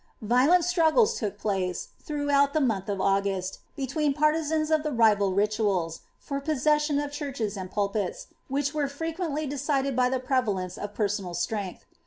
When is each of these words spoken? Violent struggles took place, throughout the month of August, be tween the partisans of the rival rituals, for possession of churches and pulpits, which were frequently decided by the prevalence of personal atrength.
Violent 0.23 0.65
struggles 0.65 1.19
took 1.19 1.37
place, 1.37 1.89
throughout 1.99 2.53
the 2.53 2.59
month 2.59 2.89
of 2.89 2.99
August, 2.99 3.59
be 3.75 3.85
tween 3.85 4.13
the 4.13 4.17
partisans 4.17 4.71
of 4.71 4.81
the 4.81 4.91
rival 4.91 5.31
rituals, 5.35 5.99
for 6.19 6.41
possession 6.41 6.97
of 6.99 7.11
churches 7.11 7.55
and 7.55 7.69
pulpits, 7.69 8.25
which 8.47 8.73
were 8.73 8.87
frequently 8.87 9.45
decided 9.45 9.95
by 9.95 10.09
the 10.09 10.19
prevalence 10.19 10.75
of 10.75 10.95
personal 10.95 11.35
atrength. 11.35 11.81